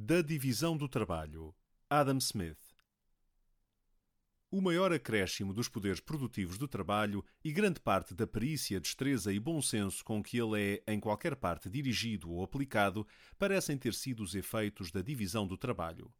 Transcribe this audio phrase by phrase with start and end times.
[0.00, 1.52] Da divisão do trabalho.
[1.90, 2.56] Adam Smith.
[4.48, 9.40] O maior acréscimo dos poderes produtivos do trabalho e grande parte da perícia, destreza e
[9.40, 13.04] bom senso com que ele é, em qualquer parte, dirigido ou aplicado,
[13.36, 16.14] parecem ter sido os efeitos da divisão do trabalho.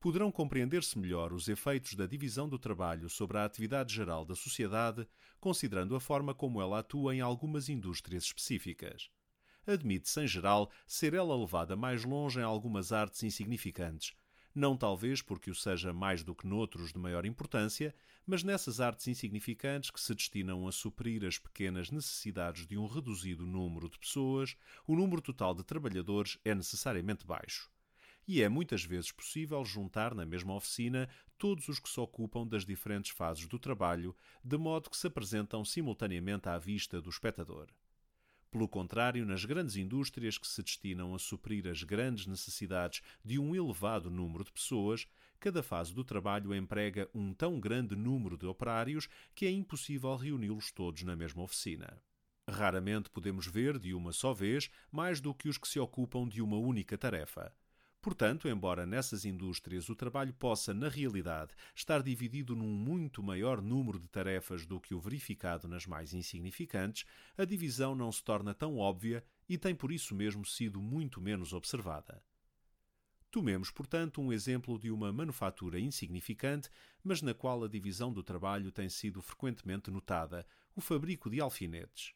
[0.00, 5.06] Poderão compreender-se melhor os efeitos da divisão do trabalho sobre a atividade geral da sociedade,
[5.38, 9.08] considerando a forma como ela atua em algumas indústrias específicas
[9.68, 14.14] admite-se, em geral, ser ela levada mais longe em algumas artes insignificantes,
[14.54, 17.94] não talvez porque o seja mais do que noutros de maior importância,
[18.26, 23.46] mas nessas artes insignificantes que se destinam a suprir as pequenas necessidades de um reduzido
[23.46, 27.70] número de pessoas, o número total de trabalhadores é necessariamente baixo.
[28.26, 32.66] E é muitas vezes possível juntar na mesma oficina todos os que se ocupam das
[32.66, 34.12] diferentes fases do trabalho,
[34.42, 37.68] de modo que se apresentam simultaneamente à vista do espectador.
[38.50, 43.54] Pelo contrário, nas grandes indústrias que se destinam a suprir as grandes necessidades de um
[43.54, 45.06] elevado número de pessoas,
[45.38, 50.72] cada fase do trabalho emprega um tão grande número de operários que é impossível reuni-los
[50.72, 52.00] todos na mesma oficina.
[52.48, 56.40] Raramente podemos ver de uma só vez mais do que os que se ocupam de
[56.40, 57.52] uma única tarefa.
[58.08, 63.98] Portanto, embora nessas indústrias o trabalho possa, na realidade, estar dividido num muito maior número
[64.00, 67.04] de tarefas do que o verificado nas mais insignificantes,
[67.36, 71.52] a divisão não se torna tão óbvia e tem por isso mesmo sido muito menos
[71.52, 72.22] observada.
[73.30, 76.70] Tomemos, portanto, um exemplo de uma manufatura insignificante,
[77.04, 82.14] mas na qual a divisão do trabalho tem sido frequentemente notada: o fabrico de alfinetes.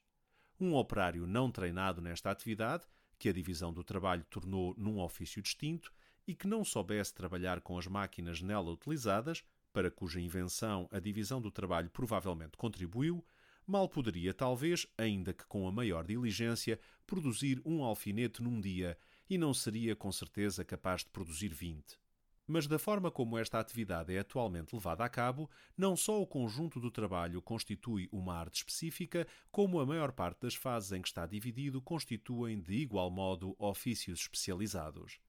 [0.58, 2.86] Um operário não treinado nesta atividade
[3.22, 5.92] que a divisão do trabalho tornou num ofício distinto
[6.26, 11.40] e que não soubesse trabalhar com as máquinas nela utilizadas, para cuja invenção a divisão
[11.40, 13.24] do trabalho provavelmente contribuiu,
[13.64, 18.98] mal poderia, talvez, ainda que com a maior diligência, produzir um alfinete num dia
[19.30, 22.01] e não seria com certeza capaz de produzir vinte.
[22.46, 26.80] Mas da forma como esta atividade é atualmente levada a cabo, não só o conjunto
[26.80, 31.24] do trabalho constitui uma arte específica, como a maior parte das fases em que está
[31.24, 35.20] dividido constituem de igual modo ofícios especializados.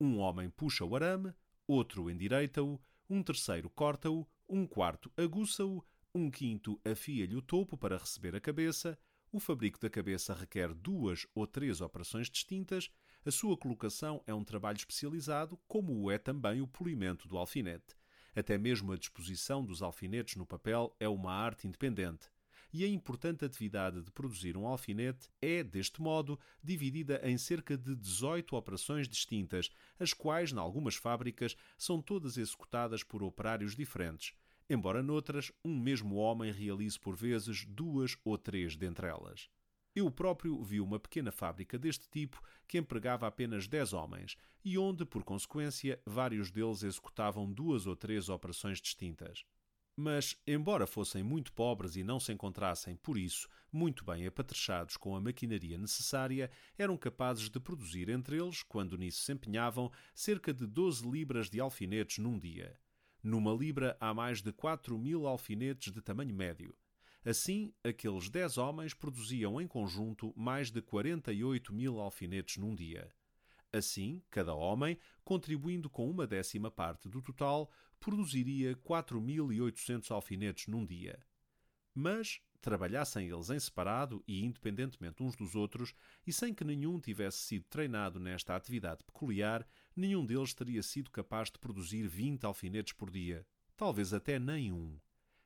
[0.00, 1.32] Um homem puxa o arame,
[1.66, 8.34] outro endireita-o, um terceiro corta-o, um quarto aguça-o, um quinto afia-lhe o topo para receber
[8.34, 8.98] a cabeça,
[9.32, 12.90] o fabrico da cabeça requer duas ou três operações distintas,
[13.24, 17.94] a sua colocação é um trabalho especializado, como o é também o polimento do alfinete.
[18.34, 22.30] Até mesmo a disposição dos alfinetes no papel é uma arte independente.
[22.72, 27.94] E a importante atividade de produzir um alfinete é, deste modo, dividida em cerca de
[27.94, 34.32] 18 operações distintas, as quais, em algumas fábricas, são todas executadas por operários diferentes,
[34.68, 39.50] embora noutras um mesmo homem realize por vezes duas ou três dentre elas.
[39.94, 45.04] Eu próprio vi uma pequena fábrica deste tipo que empregava apenas dez homens e onde,
[45.04, 49.44] por consequência, vários deles executavam duas ou três operações distintas.
[49.96, 55.14] Mas, embora fossem muito pobres e não se encontrassem, por isso, muito bem apatrechados com
[55.14, 60.66] a maquinaria necessária, eram capazes de produzir entre eles, quando nisso se empenhavam, cerca de
[60.66, 62.78] 12 libras de alfinetes num dia.
[63.22, 66.74] Numa libra há mais de 4 mil alfinetes de tamanho médio.
[67.24, 73.12] Assim, aqueles 10 homens produziam em conjunto mais de 48 mil alfinetes num dia.
[73.72, 77.70] Assim, cada homem, contribuindo com uma décima parte do total,
[78.00, 81.22] produziria 4.800 alfinetes num dia.
[81.94, 85.94] Mas, trabalhassem eles em separado e independentemente uns dos outros,
[86.26, 91.50] e sem que nenhum tivesse sido treinado nesta atividade peculiar, nenhum deles teria sido capaz
[91.50, 93.46] de produzir 20 alfinetes por dia.
[93.76, 94.98] Talvez até nenhum.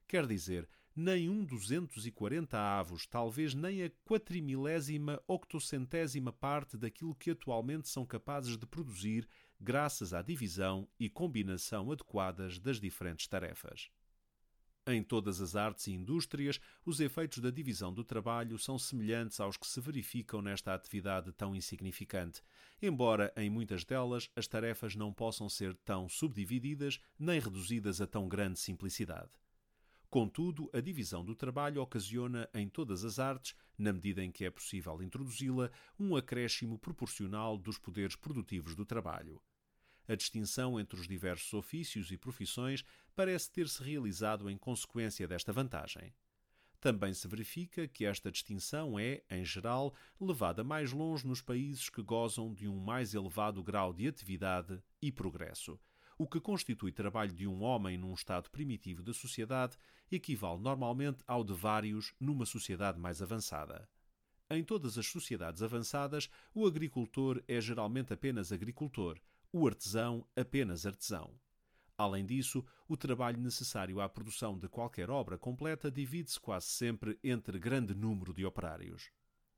[0.06, 7.14] Quer dizer, nem um duzentos e quarenta avos, talvez nem a quatrimilésima octocentésima parte daquilo
[7.14, 9.28] que atualmente são capazes de produzir,
[9.60, 13.90] graças à divisão e combinação adequadas das diferentes tarefas.
[14.86, 19.56] Em todas as artes e indústrias, os efeitos da divisão do trabalho são semelhantes aos
[19.56, 22.42] que se verificam nesta atividade tão insignificante,
[22.82, 28.28] embora em muitas delas as tarefas não possam ser tão subdivididas nem reduzidas a tão
[28.28, 29.30] grande simplicidade.
[30.14, 34.50] Contudo, a divisão do trabalho ocasiona em todas as artes, na medida em que é
[34.50, 39.42] possível introduzi-la, um acréscimo proporcional dos poderes produtivos do trabalho
[40.06, 42.84] a distinção entre os diversos ofícios e profissões
[43.16, 46.14] parece ter-se realizado em consequência desta vantagem.
[46.80, 52.02] Também se verifica que esta distinção é, em geral, levada mais longe nos países que
[52.02, 55.80] gozam de um mais elevado grau de atividade e progresso.
[56.16, 59.76] O que constitui trabalho de um homem num estado primitivo da sociedade
[60.10, 63.88] equivale normalmente ao de vários numa sociedade mais avançada.
[64.48, 69.18] Em todas as sociedades avançadas, o agricultor é geralmente apenas agricultor,
[69.52, 71.34] o artesão apenas artesão.
[71.96, 77.58] Além disso, o trabalho necessário à produção de qualquer obra completa divide-se quase sempre entre
[77.58, 79.10] grande número de operários.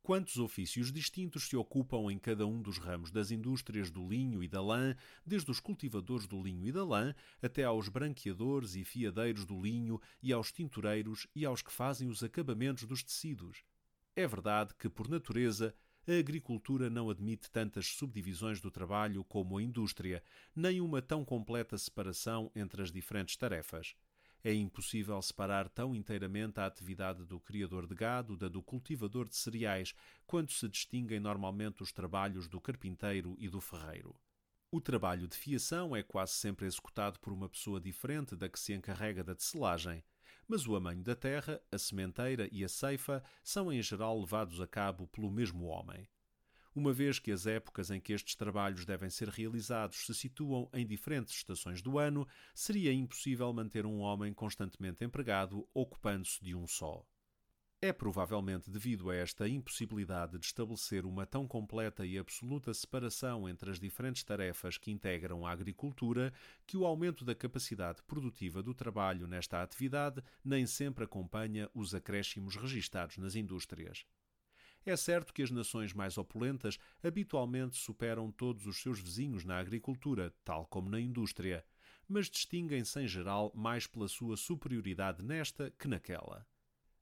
[0.06, 4.46] Quantos ofícios distintos se ocupam em cada um dos ramos das indústrias do linho e
[4.46, 4.94] da lã,
[5.26, 7.12] desde os cultivadores do linho e da lã
[7.42, 12.22] até aos branqueadores e fiadeiros do linho e aos tintureiros e aos que fazem os
[12.22, 13.64] acabamentos dos tecidos.
[14.14, 15.74] É verdade que, por natureza,
[16.06, 20.22] a agricultura não admite tantas subdivisões do trabalho como a indústria,
[20.54, 23.96] nem uma tão completa separação entre as diferentes tarefas.
[24.44, 29.36] É impossível separar tão inteiramente a atividade do criador de gado da do cultivador de
[29.36, 29.94] cereais,
[30.26, 34.14] quando se distinguem normalmente os trabalhos do carpinteiro e do ferreiro.
[34.70, 38.72] O trabalho de fiação é quase sempre executado por uma pessoa diferente da que se
[38.72, 40.02] encarrega da tecelagem
[40.48, 44.66] mas o amanho da terra, a sementeira e a ceifa são em geral levados a
[44.66, 46.08] cabo pelo mesmo homem.
[46.76, 50.86] Uma vez que as épocas em que estes trabalhos devem ser realizados se situam em
[50.86, 57.02] diferentes estações do ano, seria impossível manter um homem constantemente empregado ocupando-se de um só.
[57.80, 63.70] É provavelmente devido a esta impossibilidade de estabelecer uma tão completa e absoluta separação entre
[63.70, 66.30] as diferentes tarefas que integram a agricultura
[66.66, 72.54] que o aumento da capacidade produtiva do trabalho nesta atividade nem sempre acompanha os acréscimos
[72.54, 74.04] registados nas indústrias.
[74.86, 80.32] É certo que as nações mais opulentas habitualmente superam todos os seus vizinhos na agricultura,
[80.44, 81.66] tal como na indústria,
[82.08, 86.46] mas distinguem-se em geral mais pela sua superioridade nesta que naquela.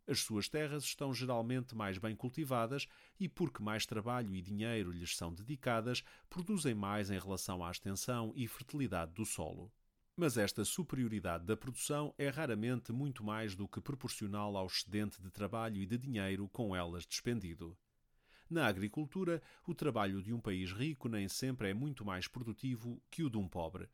[0.07, 2.89] As suas terras estão geralmente mais bem cultivadas
[3.21, 8.33] e, porque mais trabalho e dinheiro lhes são dedicadas, produzem mais em relação à extensão
[8.35, 9.71] e fertilidade do solo.
[10.17, 15.29] Mas esta superioridade da produção é raramente muito mais do que proporcional ao excedente de
[15.29, 17.77] trabalho e de dinheiro com elas despendido.
[18.49, 23.25] Na agricultura, o trabalho de um país rico nem sempre é muito mais produtivo que
[23.25, 23.89] o de um pobre,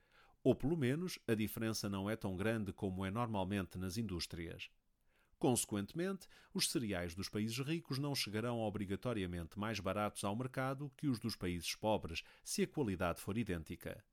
[0.44, 4.69] ou pelo menos a diferença não é tão grande como é normalmente nas indústrias.
[5.38, 11.19] Consequentemente, os cereais dos países ricos não chegarão obrigatoriamente mais baratos ao mercado que os
[11.19, 14.05] dos países pobres, se a qualidade for idêntica.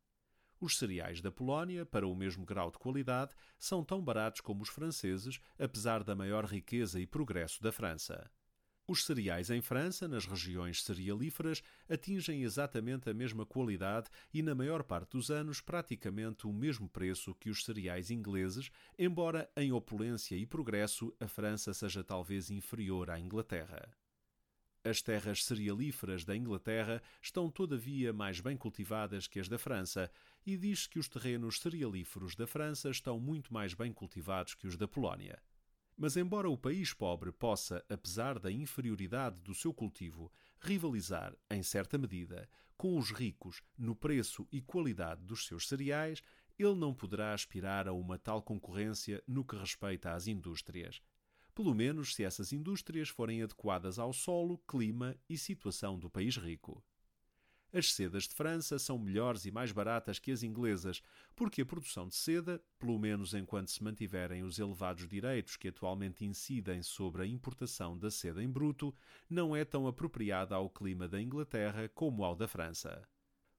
[0.60, 4.70] Os cereais da Polónia, para o mesmo grau de qualidade, são tão baratos como os
[4.70, 8.30] franceses, apesar da maior riqueza e progresso da França.
[8.90, 14.82] Os cereais em França, nas regiões cerealíferas, atingem exatamente a mesma qualidade e, na maior
[14.82, 20.46] parte dos anos, praticamente o mesmo preço que os cereais ingleses, embora em opulência e
[20.46, 23.92] progresso a França seja talvez inferior à Inglaterra.
[24.86, 30.10] As terras cerealíferas da Inglaterra estão, todavia, mais bem cultivadas que as da França,
[30.48, 34.78] e diz que os terrenos cerealíferos da França estão muito mais bem cultivados que os
[34.78, 35.44] da Polónia.
[35.98, 41.98] Mas, embora o país pobre possa, apesar da inferioridade do seu cultivo, rivalizar, em certa
[41.98, 46.24] medida, com os ricos no preço e qualidade dos seus cereais,
[46.58, 51.02] ele não poderá aspirar a uma tal concorrência no que respeita às indústrias.
[51.54, 56.82] Pelo menos se essas indústrias forem adequadas ao solo, clima e situação do país rico.
[57.74, 61.02] As sedas de França são melhores e mais baratas que as inglesas,
[61.36, 66.24] porque a produção de seda, pelo menos enquanto se mantiverem os elevados direitos que atualmente
[66.24, 68.96] incidem sobre a importação da seda em bruto,
[69.30, 73.06] não é tão apropriada ao clima da Inglaterra como ao da França.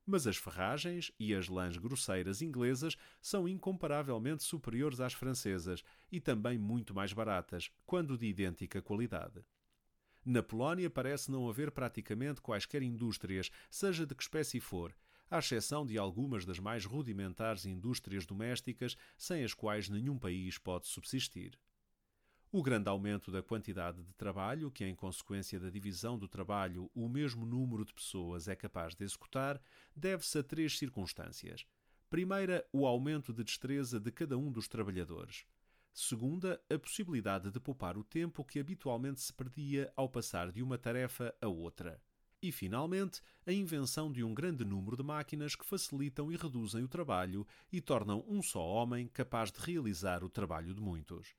[0.07, 6.57] Mas as ferragens e as lãs grosseiras inglesas são incomparavelmente superiores às francesas e também
[6.57, 9.45] muito mais baratas, quando de idêntica qualidade.
[10.30, 14.94] Na Polónia parece não haver praticamente quaisquer indústrias, seja de que espécie for,
[15.30, 20.87] à exceção de algumas das mais rudimentares indústrias domésticas, sem as quais nenhum país pode
[20.87, 21.58] subsistir.
[22.52, 27.08] O grande aumento da quantidade de trabalho, que em consequência da divisão do trabalho o
[27.08, 29.58] mesmo número de pessoas é capaz de executar,
[29.97, 31.64] deve-se a três circunstâncias.
[32.11, 35.47] Primeira, o aumento de destreza de cada um dos trabalhadores.
[36.00, 40.78] Segunda, a possibilidade de poupar o tempo que habitualmente se perdia ao passar de uma
[40.78, 42.00] tarefa a outra.
[42.40, 46.88] E, finalmente, a invenção de um grande número de máquinas que facilitam e reduzem o
[46.88, 51.35] trabalho e tornam um só homem capaz de realizar o trabalho de muitos.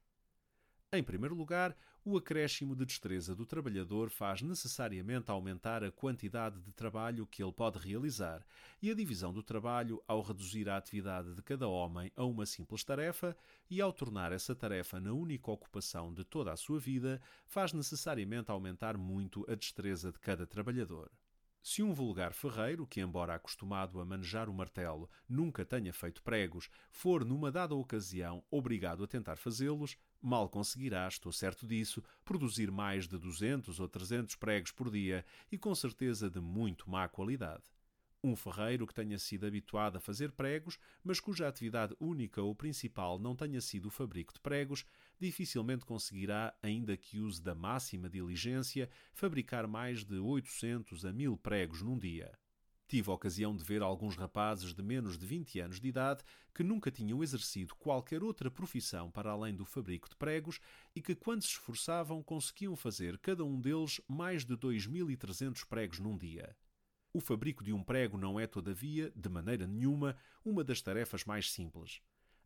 [0.91, 6.73] Em primeiro lugar, o acréscimo de destreza do trabalhador faz necessariamente aumentar a quantidade de
[6.73, 8.43] trabalho que ele pode realizar,
[8.81, 12.83] e a divisão do trabalho, ao reduzir a atividade de cada homem a uma simples
[12.83, 13.37] tarefa
[13.69, 18.49] e ao tornar essa tarefa na única ocupação de toda a sua vida, faz necessariamente
[18.49, 21.11] aumentar muito a destreza de cada trabalhador.
[21.61, 26.69] Se um vulgar ferreiro, que, embora acostumado a manejar o martelo, nunca tenha feito pregos,
[26.89, 33.07] for, numa dada ocasião, obrigado a tentar fazê-los, mal conseguirá, estou certo disso, produzir mais
[33.07, 37.63] de 200 ou 300 pregos por dia e com certeza de muito má qualidade.
[38.21, 43.17] Um ferreiro que tenha sido habituado a fazer pregos, mas cuja atividade única ou principal
[43.17, 44.85] não tenha sido o fabrico de pregos,
[45.17, 51.81] dificilmente conseguirá, ainda que use da máxima diligência, fabricar mais de 800 a 1000 pregos
[51.81, 52.37] num dia.
[52.89, 56.63] Tive a ocasião de ver alguns rapazes de menos de 20 anos de idade que
[56.63, 60.59] nunca tinham exercido qualquer outra profissão para além do fabrico de pregos
[60.95, 66.17] e que, quando se esforçavam, conseguiam fazer cada um deles mais de 2.300 pregos num
[66.17, 66.57] dia.
[67.13, 71.51] O fabrico de um prego não é, todavia, de maneira nenhuma, uma das tarefas mais
[71.51, 72.01] simples.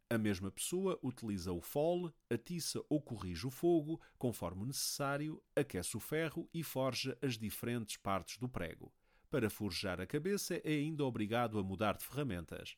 [0.09, 6.01] A mesma pessoa utiliza o fole, atiça ou corrige o fogo, conforme necessário, aquece o
[6.01, 8.91] ferro e forja as diferentes partes do prego.
[9.33, 12.77] Para forjar a cabeça é ainda obrigado a mudar de ferramentas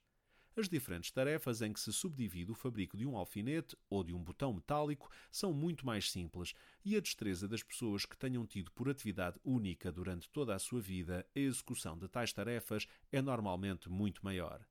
[0.55, 4.23] as diferentes tarefas em que se subdivide o fabrico de um alfinete ou de um
[4.23, 6.53] botão metálico são muito mais simples
[6.85, 10.79] e a destreza das pessoas que tenham tido por atividade única durante toda a sua
[10.79, 14.65] vida a execução de tais tarefas é normalmente muito maior.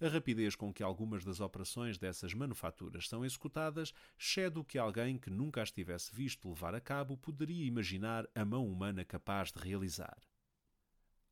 [0.00, 5.16] A rapidez com que algumas das operações dessas manufaturas são executadas excede o que alguém
[5.16, 9.60] que nunca as tivesse visto levar a cabo poderia imaginar a mão humana capaz de
[9.60, 10.18] realizar.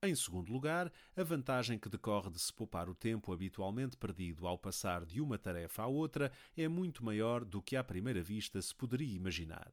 [0.07, 4.57] Em segundo lugar, a vantagem que decorre de se poupar o tempo habitualmente perdido ao
[4.57, 8.73] passar de uma tarefa à outra é muito maior do que à primeira vista se
[8.73, 9.73] poderia imaginar.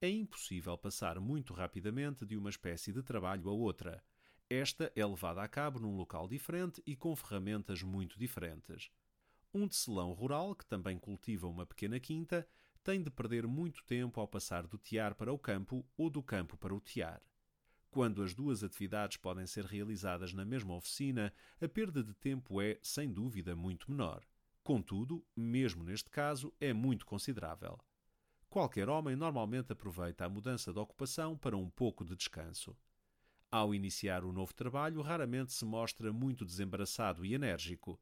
[0.00, 4.02] É impossível passar muito rapidamente de uma espécie de trabalho a outra.
[4.50, 8.90] Esta é levada a cabo num local diferente e com ferramentas muito diferentes.
[9.54, 12.44] Um tecelão rural, que também cultiva uma pequena quinta,
[12.82, 16.56] tem de perder muito tempo ao passar do tear para o campo ou do campo
[16.56, 17.22] para o tear.
[17.92, 21.30] Quando as duas atividades podem ser realizadas na mesma oficina,
[21.60, 24.24] a perda de tempo é, sem dúvida, muito menor.
[24.64, 27.78] Contudo, mesmo neste caso, é muito considerável.
[28.48, 32.74] Qualquer homem normalmente aproveita a mudança de ocupação para um pouco de descanso.
[33.50, 38.00] Ao iniciar o novo trabalho, raramente se mostra muito desembaraçado e enérgico.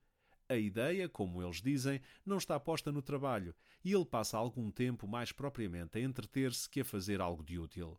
[0.48, 3.52] A ideia, como eles dizem, não está posta no trabalho
[3.84, 7.98] e ele passa algum tempo mais propriamente a entreter-se que a fazer algo de útil.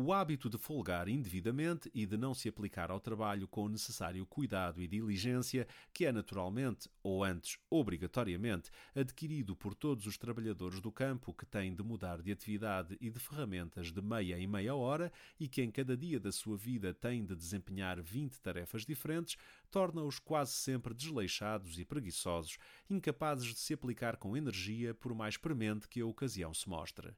[0.00, 4.24] O hábito de folgar indevidamente e de não se aplicar ao trabalho com o necessário
[4.24, 10.92] cuidado e diligência, que é naturalmente, ou antes obrigatoriamente, adquirido por todos os trabalhadores do
[10.92, 15.12] campo que têm de mudar de atividade e de ferramentas de meia em meia hora
[15.36, 19.36] e que em cada dia da sua vida têm de desempenhar 20 tarefas diferentes,
[19.68, 22.56] torna-os quase sempre desleixados e preguiçosos,
[22.88, 27.16] incapazes de se aplicar com energia por mais premente que a ocasião se mostre.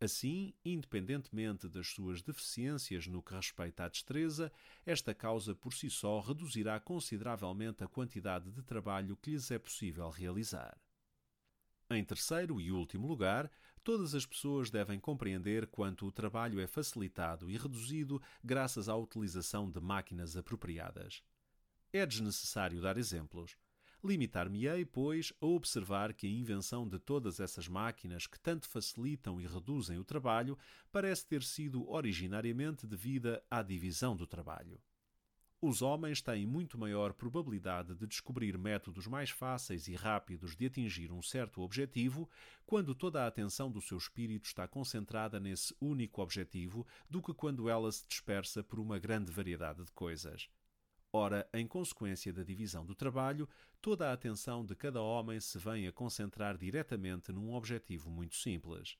[0.00, 4.50] Assim, independentemente das suas deficiências no que respeita à destreza,
[4.86, 10.08] esta causa por si só reduzirá consideravelmente a quantidade de trabalho que lhes é possível
[10.08, 10.80] realizar.
[11.90, 13.50] Em terceiro e último lugar,
[13.84, 19.70] todas as pessoas devem compreender quanto o trabalho é facilitado e reduzido graças à utilização
[19.70, 21.22] de máquinas apropriadas.
[21.92, 23.54] É desnecessário dar exemplos.
[24.02, 29.46] Limitar-me-ei, pois, a observar que a invenção de todas essas máquinas que tanto facilitam e
[29.46, 30.56] reduzem o trabalho
[30.90, 34.80] parece ter sido originariamente devida à divisão do trabalho.
[35.62, 41.12] Os homens têm muito maior probabilidade de descobrir métodos mais fáceis e rápidos de atingir
[41.12, 42.26] um certo objetivo
[42.64, 47.68] quando toda a atenção do seu espírito está concentrada nesse único objetivo do que quando
[47.68, 50.48] ela se dispersa por uma grande variedade de coisas.
[51.12, 53.48] Ora, em consequência da divisão do trabalho,
[53.80, 58.96] toda a atenção de cada homem se vem a concentrar diretamente num objetivo muito simples.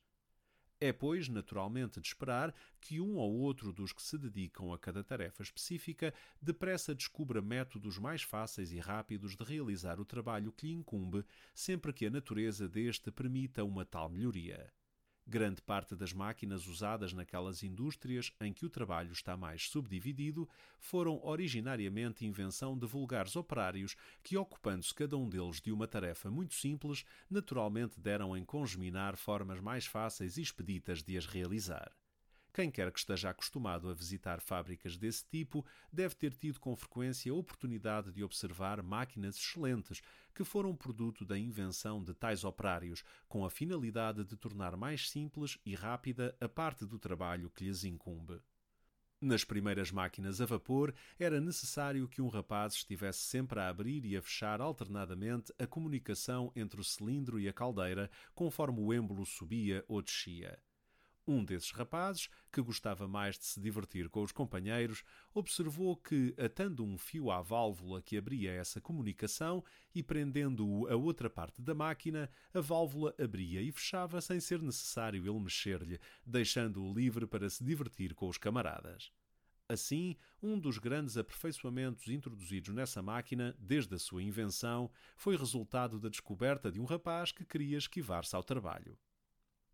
[0.77, 5.03] É, pois, naturalmente de esperar que um ou outro dos que se dedicam a cada
[5.03, 10.73] tarefa específica depressa descubra métodos mais fáceis e rápidos de realizar o trabalho que lhe
[10.73, 14.73] incumbe, sempre que a natureza deste permita uma tal melhoria.
[15.27, 20.49] Grande parte das máquinas usadas naquelas indústrias em que o trabalho está mais subdividido
[20.79, 26.55] foram originariamente invenção de vulgares operários que, ocupando-se cada um deles de uma tarefa muito
[26.55, 31.91] simples, naturalmente deram em congeminar formas mais fáceis e expeditas de as realizar.
[32.53, 37.31] Quem quer que esteja acostumado a visitar fábricas desse tipo deve ter tido com frequência
[37.31, 40.01] a oportunidade de observar máquinas excelentes
[40.35, 45.57] que foram produto da invenção de tais operários, com a finalidade de tornar mais simples
[45.65, 48.41] e rápida a parte do trabalho que lhes incumbe.
[49.21, 54.17] Nas primeiras máquinas a vapor, era necessário que um rapaz estivesse sempre a abrir e
[54.17, 59.85] a fechar alternadamente a comunicação entre o cilindro e a caldeira, conforme o êmbolo subia
[59.87, 60.59] ou descia.
[61.27, 66.83] Um desses rapazes, que gostava mais de se divertir com os companheiros, observou que, atando
[66.83, 69.63] um fio à válvula que abria essa comunicação
[69.93, 75.23] e prendendo-o a outra parte da máquina, a válvula abria e fechava sem ser necessário
[75.23, 79.11] ele mexer-lhe, deixando-o livre para se divertir com os camaradas.
[79.69, 86.09] Assim, um dos grandes aperfeiçoamentos introduzidos nessa máquina, desde a sua invenção, foi resultado da
[86.09, 88.97] descoberta de um rapaz que queria esquivar-se ao trabalho.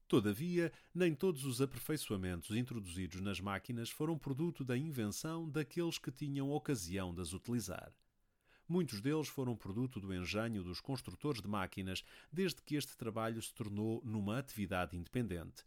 [0.08, 6.52] Todavia, nem todos os aperfeiçoamentos introduzidos nas máquinas foram produto da invenção daqueles que tinham
[6.52, 7.92] ocasião de as utilizar.
[8.68, 13.54] Muitos deles foram produto do engenho dos construtores de máquinas, desde que este trabalho se
[13.54, 15.64] tornou numa atividade independente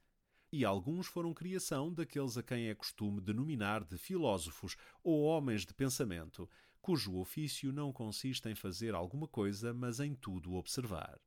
[0.52, 5.72] e alguns foram criação daqueles a quem é costume denominar de filósofos ou homens de
[5.72, 6.48] pensamento,
[6.80, 11.20] cujo ofício não consiste em fazer alguma coisa, mas em tudo observar.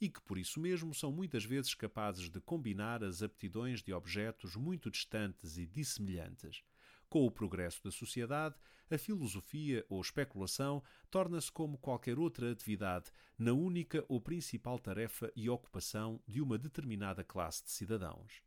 [0.00, 4.54] E que por isso mesmo são muitas vezes capazes de combinar as aptidões de objetos
[4.54, 6.62] muito distantes e dissemelhantes.
[7.08, 8.54] Com o progresso da sociedade,
[8.90, 15.48] a filosofia ou especulação torna-se como qualquer outra atividade, na única ou principal tarefa e
[15.48, 18.42] ocupação de uma determinada classe de cidadãos.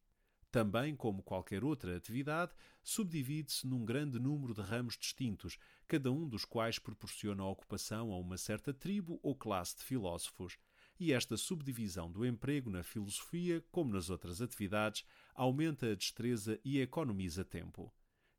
[0.51, 2.53] Também, como qualquer outra atividade,
[2.83, 8.37] subdivide-se num grande número de ramos distintos, cada um dos quais proporciona ocupação a uma
[8.37, 10.57] certa tribo ou classe de filósofos.
[11.01, 15.03] E esta subdivisão do emprego na filosofia, como nas outras atividades,
[15.33, 17.91] aumenta a destreza e economiza tempo.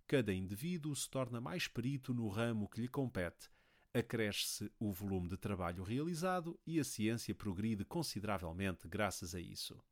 [0.07, 3.51] Cada indivíduo se torna mais perito no ramo que lhe compete,
[3.93, 9.83] acresce o volume de trabalho realizado e a ciência progride consideravelmente graças a isso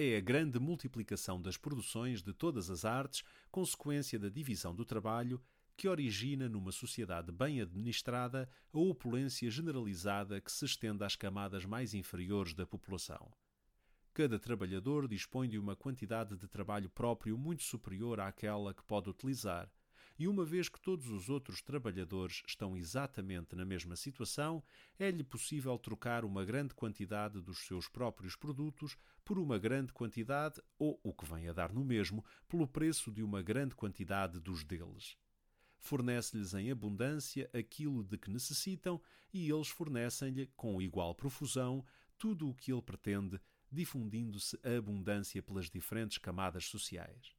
[0.00, 5.42] é a grande multiplicação das produções de todas as artes, consequência da divisão do trabalho,
[5.78, 11.94] que origina numa sociedade bem administrada a opulência generalizada que se estende às camadas mais
[11.94, 13.32] inferiores da população.
[14.12, 19.70] Cada trabalhador dispõe de uma quantidade de trabalho próprio muito superior àquela que pode utilizar,
[20.18, 24.60] e uma vez que todos os outros trabalhadores estão exatamente na mesma situação,
[24.98, 30.98] é-lhe possível trocar uma grande quantidade dos seus próprios produtos por uma grande quantidade, ou
[31.04, 35.16] o que vem a dar no mesmo, pelo preço de uma grande quantidade dos deles.
[35.78, 39.00] Fornece-lhes em abundância aquilo de que necessitam
[39.32, 41.84] e eles fornecem-lhe, com igual profusão,
[42.18, 47.36] tudo o que ele pretende, difundindo-se a abundância pelas diferentes camadas sociais.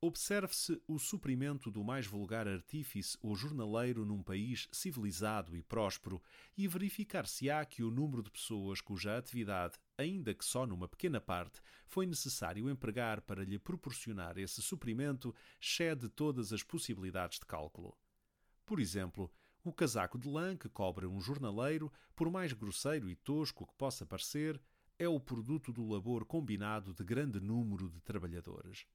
[0.00, 6.22] Observe-se o suprimento do mais vulgar artífice ou jornaleiro num país civilizado e próspero
[6.56, 11.60] e verificar-se-á que o número de pessoas cuja atividade, ainda que só numa pequena parte,
[11.86, 17.96] foi necessário empregar para lhe proporcionar esse suprimento, excede todas as possibilidades de cálculo.
[18.64, 19.32] Por exemplo,
[19.64, 24.04] o casaco de lã que cobre um jornaleiro, por mais grosseiro e tosco que possa
[24.04, 24.60] parecer,
[24.98, 28.86] é o produto do labor combinado de grande número de trabalhadores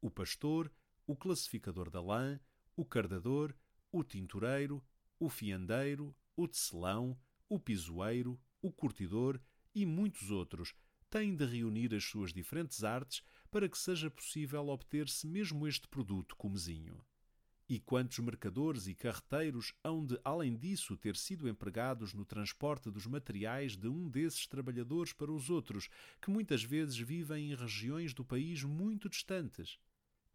[0.00, 0.72] o pastor,
[1.06, 2.38] o classificador da lã,
[2.76, 3.54] o cardador,
[3.90, 4.84] o tintureiro,
[5.18, 9.40] o fiandeiro, o tecelão, o pisoeiro, o curtidor
[9.82, 10.74] e muitos outros
[11.08, 16.34] têm de reunir as suas diferentes artes para que seja possível obter-se mesmo este produto
[16.34, 17.00] comezinho.
[17.68, 23.06] E quantos mercadores e carreteiros hão de, além disso, ter sido empregados no transporte dos
[23.06, 25.88] materiais de um desses trabalhadores para os outros,
[26.20, 29.78] que muitas vezes vivem em regiões do país muito distantes?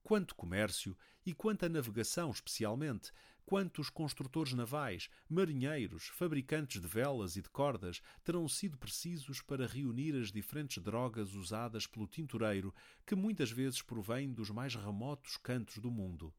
[0.04, 3.12] Quanto comércio e quanta navegação, especialmente,
[3.46, 10.16] quantos construtores navais, marinheiros, fabricantes de velas e de cordas terão sido precisos para reunir
[10.16, 12.74] as diferentes drogas usadas pelo tintureiro,
[13.06, 16.34] que muitas vezes provém dos mais remotos cantos do mundo.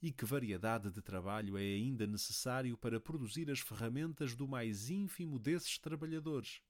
[0.00, 5.40] E que variedade de trabalho é ainda necessário para produzir as ferramentas do mais ínfimo
[5.40, 6.62] desses trabalhadores?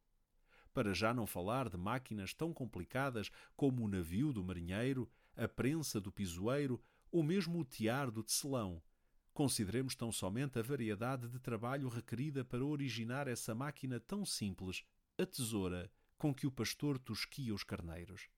[0.73, 6.01] Para já não falar de máquinas tão complicadas como o navio do marinheiro, a prensa
[6.01, 8.83] do pisoeiro ou mesmo o tiar do tecelão.
[9.33, 14.85] Consideremos tão somente a variedade de trabalho requerida para originar essa máquina tão simples,
[15.17, 18.29] a tesoura, com que o pastor tosquia os carneiros.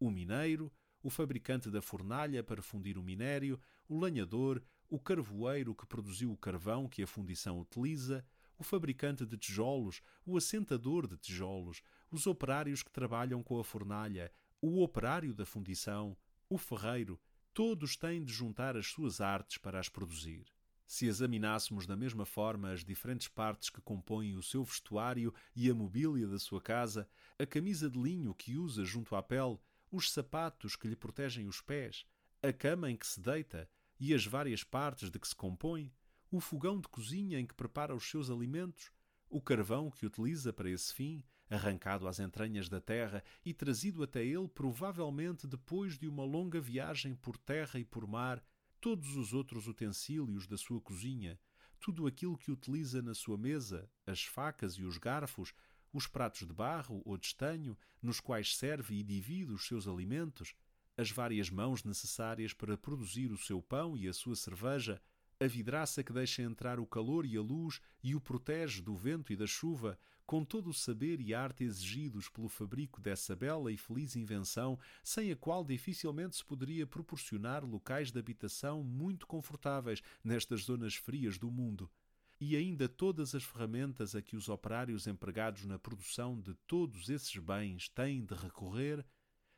[0.00, 5.86] O mineiro, o fabricante da fornalha para fundir o minério, o lenhador, o carvoeiro que
[5.86, 8.24] produziu o carvão que a fundição utiliza,
[8.56, 14.32] o fabricante de tijolos, o assentador de tijolos, os operários que trabalham com a fornalha,
[14.60, 16.16] o operário da fundição,
[16.48, 17.20] o ferreiro,
[17.54, 20.46] todos têm de juntar as suas artes para as produzir.
[20.86, 25.74] Se examinássemos da mesma forma as diferentes partes que compõem o seu vestuário e a
[25.74, 29.58] mobília da sua casa, a camisa de linho que usa junto à pele,
[29.92, 32.06] os sapatos que lhe protegem os pés,
[32.42, 33.68] a cama em que se deita
[34.00, 35.92] e as várias partes de que se compõe,
[36.30, 38.90] o fogão de cozinha em que prepara os seus alimentos,
[39.28, 44.24] o carvão que utiliza para esse fim, arrancado às entranhas da terra e trazido até
[44.24, 48.42] ele provavelmente depois de uma longa viagem por terra e por mar,
[48.80, 51.38] todos os outros utensílios da sua cozinha,
[51.80, 55.52] tudo aquilo que utiliza na sua mesa, as facas e os garfos,
[55.92, 60.54] os pratos de barro ou de estanho, nos quais serve e divide os seus alimentos,
[60.96, 65.00] as várias mãos necessárias para produzir o seu pão e a sua cerveja,
[65.40, 69.32] a vidraça que deixa entrar o calor e a luz e o protege do vento
[69.32, 73.78] e da chuva, com todo o saber e arte exigidos pelo fabrico dessa bela e
[73.78, 80.64] feliz invenção, sem a qual dificilmente se poderia proporcionar locais de habitação muito confortáveis nestas
[80.64, 81.90] zonas frias do mundo.
[82.38, 87.34] E ainda todas as ferramentas a que os operários empregados na produção de todos esses
[87.38, 89.02] bens têm de recorrer,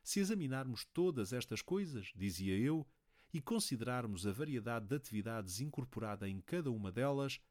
[0.01, 2.87] se examinarmos todas estas coisas, dizia eu,
[3.33, 7.41] e considerarmos a variedade de atividades incorporada em cada uma delas,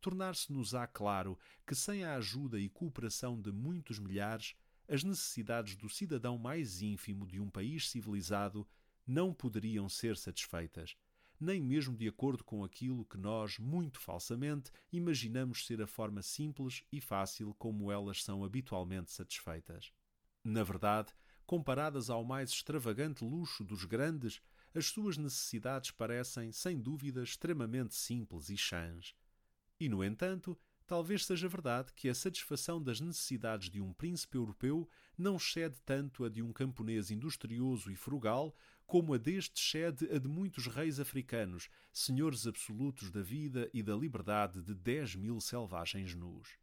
[0.00, 4.54] tornar-se-nos-á claro que sem a ajuda e cooperação de muitos milhares,
[4.88, 8.66] as necessidades do cidadão mais ínfimo de um país civilizado
[9.06, 10.96] não poderiam ser satisfeitas,
[11.38, 16.84] nem mesmo de acordo com aquilo que nós, muito falsamente, imaginamos ser a forma simples
[16.92, 19.92] e fácil como elas são habitualmente satisfeitas.
[20.44, 21.12] Na verdade,
[21.46, 24.40] comparadas ao mais extravagante luxo dos grandes,
[24.74, 29.14] as suas necessidades parecem, sem dúvida, extremamente simples e chãs.
[29.80, 34.86] E, no entanto, talvez seja verdade que a satisfação das necessidades de um príncipe europeu
[35.16, 38.54] não excede tanto a de um camponês industrioso e frugal,
[38.86, 43.96] como a deste excede a de muitos reis africanos, senhores absolutos da vida e da
[43.96, 46.58] liberdade de dez mil selvagens nus.